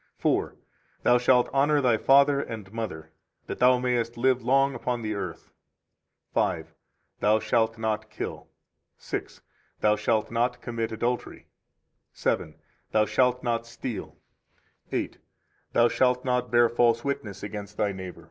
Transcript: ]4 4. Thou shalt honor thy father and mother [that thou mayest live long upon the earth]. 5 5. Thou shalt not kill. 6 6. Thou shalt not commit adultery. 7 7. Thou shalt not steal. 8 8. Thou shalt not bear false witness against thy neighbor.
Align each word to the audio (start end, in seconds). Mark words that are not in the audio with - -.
]4 0.17 0.49
4. 0.53 0.57
Thou 1.03 1.17
shalt 1.19 1.47
honor 1.53 1.79
thy 1.79 1.95
father 1.95 2.41
and 2.41 2.73
mother 2.73 3.11
[that 3.45 3.59
thou 3.59 3.77
mayest 3.77 4.17
live 4.17 4.41
long 4.41 4.73
upon 4.73 5.03
the 5.03 5.13
earth]. 5.13 5.51
5 6.33 6.65
5. 6.69 6.75
Thou 7.19 7.39
shalt 7.39 7.77
not 7.77 8.09
kill. 8.09 8.47
6 8.97 9.33
6. 9.35 9.41
Thou 9.81 9.95
shalt 9.95 10.31
not 10.31 10.59
commit 10.59 10.91
adultery. 10.91 11.45
7 12.13 12.53
7. 12.53 12.61
Thou 12.89 13.05
shalt 13.05 13.43
not 13.43 13.67
steal. 13.67 14.17
8 14.91 15.17
8. 15.17 15.17
Thou 15.73 15.87
shalt 15.87 16.25
not 16.25 16.49
bear 16.49 16.67
false 16.67 17.03
witness 17.03 17.43
against 17.43 17.77
thy 17.77 17.91
neighbor. 17.91 18.19